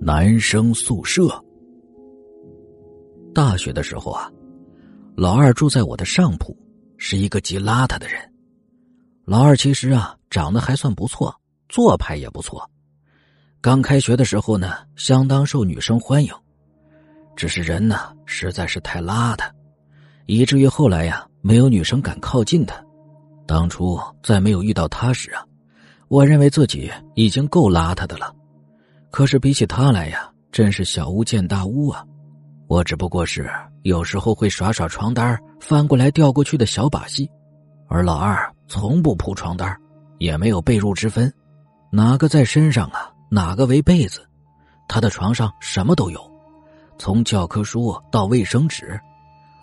[0.00, 1.28] 男生宿舍。
[3.34, 4.30] 大学的时候啊，
[5.16, 6.56] 老二住在我的上铺，
[6.96, 8.18] 是一个极邋遢的人。
[9.24, 11.34] 老二其实啊，长得还算不错，
[11.68, 12.68] 做派也不错。
[13.60, 16.32] 刚开学的时候呢，相当受女生欢迎。
[17.34, 19.50] 只是人呢，实在是太邋遢，
[20.26, 22.82] 以至于后来呀，没有女生敢靠近他。
[23.46, 25.44] 当初在没有遇到他时啊，
[26.06, 28.32] 我认为自己已经够邋遢的了。
[29.18, 32.04] 可是比起他来呀，真是小巫见大巫啊！
[32.68, 33.50] 我只不过是
[33.82, 37.28] 有时候会耍耍床单翻过来调过去的小把戏，
[37.88, 39.76] 而老二从不铺床单
[40.18, 41.34] 也没有被褥之分，
[41.90, 44.24] 哪个在身上啊，哪个为被子。
[44.86, 46.20] 他的床上什么都有，
[46.96, 49.00] 从教科书到卫生纸，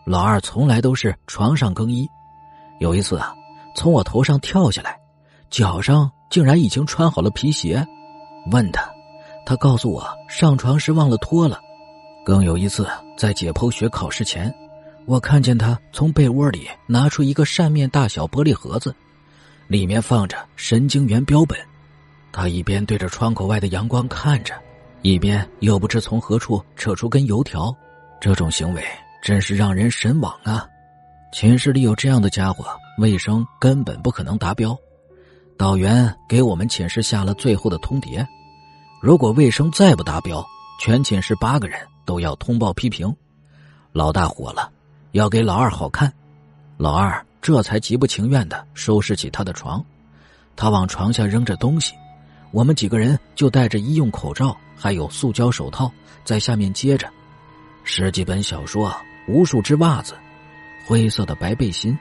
[0.05, 2.05] 老二从来都是床上更衣。
[2.81, 3.33] 有一次啊，
[3.73, 4.99] 从我头上跳下来，
[5.49, 7.81] 脚上竟然已经穿好了皮鞋，
[8.51, 8.93] 问他。
[9.45, 11.59] 他告诉我上床时忘了脱了。
[12.25, 14.53] 更有一次，在解剖学考试前，
[15.05, 18.93] 我看见他从被窝里拿出一个扇面大小玻璃盒子，
[19.67, 21.57] 里面放着神经元标本。
[22.31, 24.55] 他一边对着窗口外的阳光看着，
[25.03, 27.73] 一边又不知从何处扯出根油条。
[28.19, 28.83] 这种行为
[29.21, 30.65] 真是让人神往啊！
[31.31, 32.65] 寝室里有这样的家伙，
[32.97, 34.75] 卫生根本不可能达标。
[35.57, 38.25] 导员给我们寝室下了最后的通牒。
[39.05, 40.43] 如果卫生再不达标，
[40.79, 43.15] 全寝室八个人都要通报批评。
[43.91, 44.71] 老大火了，
[45.11, 46.11] 要给老二好看，
[46.75, 49.85] 老二这才极不情愿的收拾起他的床。
[50.55, 51.93] 他往床下扔着东西，
[52.49, 55.91] 我们几个人就戴着医用口罩，还有塑胶手套
[56.23, 57.07] 在下面接着。
[57.83, 58.91] 十几本小说，
[59.27, 60.15] 无数只袜子，
[60.87, 61.95] 灰色的白背心，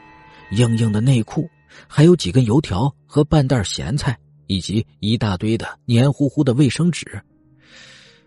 [0.53, 1.51] 硬硬的内裤，
[1.87, 4.19] 还有几根油条和半袋咸菜。
[4.47, 7.21] 以及一大堆的黏糊糊的卫生纸，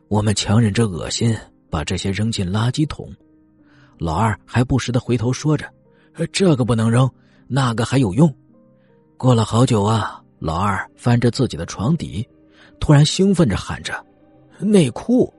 [0.08, 1.36] 我们强忍着恶心
[1.70, 3.14] 把这些扔进垃圾桶。
[3.98, 5.68] 老二还不时的回头说着
[6.32, 7.10] ：“这个不能扔，
[7.48, 8.34] 那个还有用。”
[9.18, 12.28] 过了好久啊，老二翻着自己的床底，
[12.80, 14.06] 突然兴奋着喊着
[14.60, 15.34] ：“内裤！”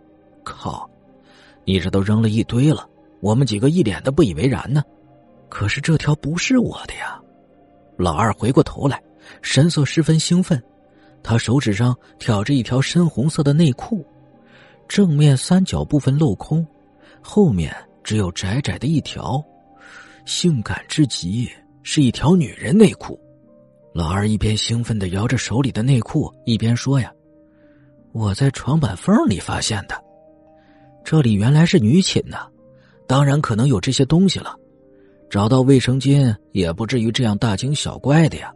[0.44, 0.88] 靠，
[1.64, 2.88] 你这都扔了一堆了！
[3.20, 4.82] 我们几个一脸的不以为然呢。
[5.48, 7.20] 可是这条不是我的呀！
[7.96, 9.02] 老二回过头来。
[9.42, 10.62] 神色十分兴奋，
[11.22, 14.06] 他手指上挑着一条深红色的内裤，
[14.86, 16.66] 正面三角部分镂空，
[17.20, 19.42] 后面只有窄窄的一条，
[20.24, 21.48] 性感至极，
[21.82, 23.18] 是一条女人内裤。
[23.94, 27.12] 老二一边兴奋的摇着手里的内裤，一边说：“呀，
[28.12, 29.94] 我在床板缝里发现的，
[31.04, 32.36] 这里原来是女寝呢，
[33.06, 34.54] 当然可能有这些东西了，
[35.28, 38.52] 找到卫生巾也不至于这样大惊小怪的呀。”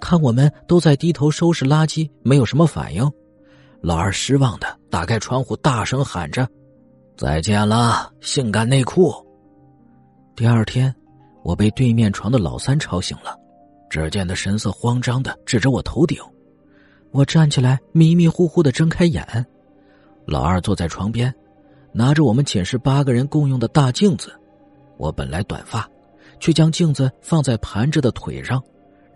[0.00, 3.10] 看我们都在低头收拾垃圾，没有什么反应。
[3.80, 6.48] 老二失望的打开窗户，大声喊着
[7.16, 9.12] ：“再见了，性感内裤！”
[10.34, 10.94] 第二天，
[11.42, 13.36] 我被对面床的老三吵醒了，
[13.88, 16.18] 只见他神色慌张的指着我头顶。
[17.12, 19.46] 我站起来，迷迷糊糊的睁开眼。
[20.26, 21.32] 老二坐在床边，
[21.92, 24.32] 拿着我们寝室八个人共用的大镜子。
[24.98, 25.88] 我本来短发，
[26.40, 28.62] 却将镜子放在盘着的腿上。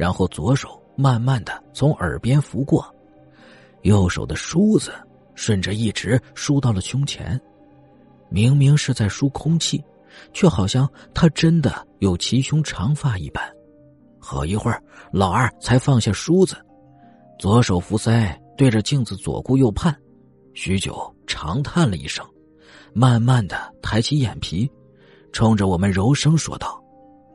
[0.01, 2.83] 然后左手慢慢的从耳边拂过，
[3.83, 4.95] 右手的梳子
[5.35, 7.39] 顺着一直梳到了胸前，
[8.31, 9.85] 明明是在梳空气，
[10.33, 13.45] 却好像他真的有齐胸长发一般。
[14.19, 16.57] 好一会儿，老二才放下梳子，
[17.39, 19.95] 左手扶腮，对着镜子左顾右盼，
[20.55, 22.25] 许久长叹了一声，
[22.95, 24.67] 慢慢的抬起眼皮，
[25.31, 26.83] 冲着我们柔声说道：“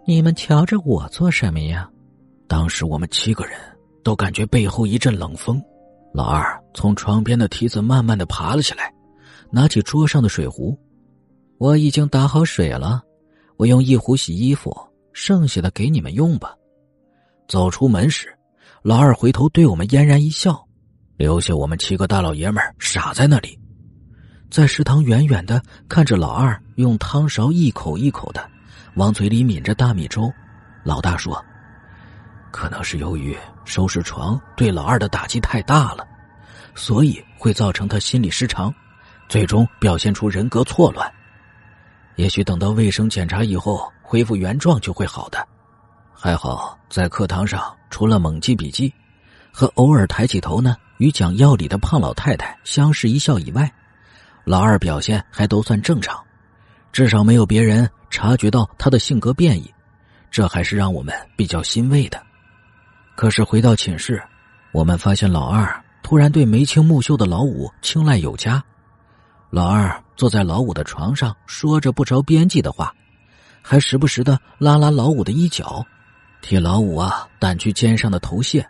[0.08, 1.88] 你们瞧着我做什么呀？”
[2.56, 3.60] 当时我们七个人
[4.02, 5.62] 都感觉背后一阵冷风，
[6.14, 8.94] 老二从床边的梯子慢慢的爬了起来，
[9.52, 10.74] 拿起桌上的水壶，
[11.58, 13.04] 我已经打好水了，
[13.58, 14.74] 我用一壶洗衣服，
[15.12, 16.56] 剩下的给你们用吧。
[17.50, 18.34] 走出门时，
[18.84, 20.66] 老二回头对我们嫣然一笑，
[21.18, 23.60] 留下我们七个大老爷们傻在那里，
[24.50, 28.50] 在食堂远远的看着老二用汤勺一口一口的
[28.96, 30.32] 往嘴里抿着大米粥，
[30.86, 31.38] 老大说。
[32.56, 36.08] 可能是由于收拾床对老二的打击太大了，
[36.74, 38.74] 所以会造成他心理失常，
[39.28, 41.12] 最终表现出人格错乱。
[42.16, 45.46] 也许等到卫生检查以后恢复原状就会好的。
[46.14, 48.92] 还好在课堂上，除了猛记笔记
[49.52, 53.70] 和偶尔抬起头呢与讲药理的胖老太太相视一笑以外，
[54.46, 56.18] 老二表现还都算正常，
[56.94, 59.70] 至少没有别人察觉到他的性格变异，
[60.32, 62.26] 这还是让我们比较欣慰的。
[63.16, 64.22] 可是回到寝室，
[64.74, 68.62] 我们发现老二突然对眉清目秀的老五青睐有加。
[69.50, 72.94] 老二坐在老五的床上，说着不着边际的话，
[73.62, 75.86] 还时不时的拉拉老五的衣角，
[76.42, 78.68] 替老五啊掸去肩上的头屑。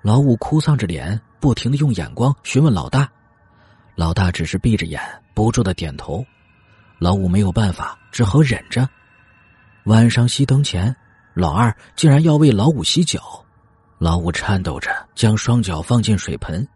[0.00, 3.06] 老五哭丧着脸，不停的用眼光询问老大，
[3.94, 4.98] 老大只是闭着眼，
[5.34, 6.24] 不住的点头。
[6.98, 8.88] 老五没有办法，只好忍着。
[9.84, 10.94] 晚上熄灯前，
[11.34, 13.44] 老二竟然要为老五洗脚。
[13.98, 16.66] 老五颤抖着将双脚放进水盆，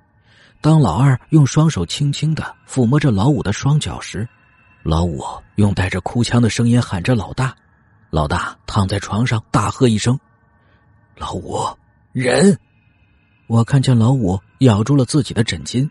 [0.60, 4.28] 当老二用双手轻轻的抚摸着老五的双脚时，
[4.82, 5.22] 老五
[5.54, 7.54] 用带着哭腔的声音喊着：“老大！”
[8.10, 10.18] 老大躺在床上大喝一声
[11.16, 11.64] ：“老五，
[12.12, 12.58] 忍！”
[13.46, 15.88] 我看见老五咬住了自己的枕巾，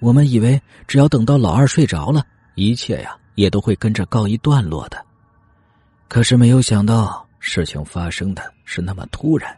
[0.00, 2.24] 我们以为只要等到老二睡着了，
[2.56, 5.02] 一切呀也都会跟着告一段落的。
[6.08, 9.56] 可是没有想到，事情发生的是那么突然。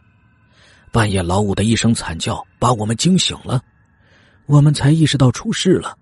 [0.91, 3.63] 半夜，老五的一声惨叫把我们惊醒了，
[4.45, 5.97] 我们才意识到出事了。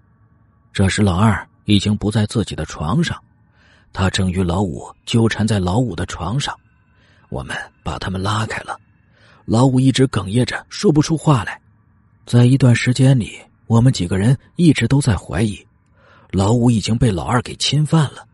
[0.74, 3.16] 这时，老二已经不在自己的床上，
[3.94, 6.58] 他正与老五纠缠在老五的床上。
[7.30, 8.80] 我们把他们拉开了，
[9.46, 11.62] 老五一直哽咽着说不出话来。
[12.26, 15.64] 在一段时间里，我们几个人一直都在怀疑，
[16.32, 18.26] 老五已经被老二给侵犯了。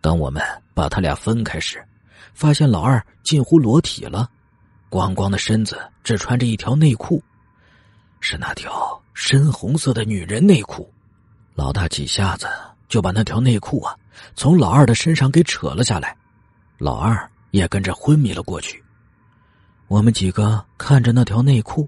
[0.00, 0.40] 当我们
[0.72, 1.84] 把他俩分开时，
[2.32, 4.30] 发现老二近乎裸体了。
[4.96, 7.22] 光光的身子，只穿着一条内裤，
[8.18, 10.90] 是那条深红色的女人内裤。
[11.54, 12.48] 老大几下子
[12.88, 13.94] 就把那条内裤啊
[14.34, 16.16] 从老二的身上给扯了下来，
[16.78, 18.82] 老二也跟着昏迷了过去。
[19.86, 21.86] 我们几个看着那条内裤，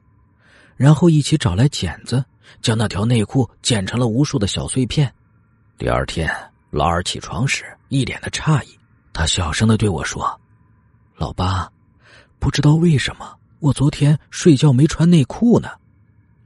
[0.76, 2.22] 然后一起找来剪子，
[2.60, 5.10] 将那条内裤剪成了无数的小碎片。
[5.78, 6.30] 第二天，
[6.68, 8.78] 老二起床时一脸的诧异，
[9.14, 10.38] 他小声的对我说
[11.16, 11.66] ：“老八。”
[12.38, 15.68] 不知道为什么，我昨天睡觉没穿内裤呢，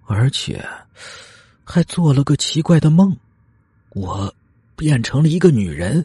[0.06, 0.64] 而且
[1.64, 3.16] 还做了个奇怪的梦，
[3.90, 4.34] 我
[4.76, 6.04] 变成了一个女人，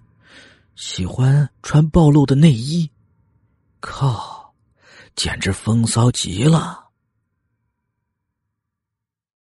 [0.75, 2.89] 喜欢穿暴露的内衣，
[3.80, 4.54] 靠，
[5.16, 6.87] 简直风骚极了。